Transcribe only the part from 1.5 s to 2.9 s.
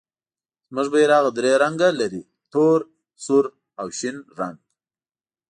رنګه لري، تور،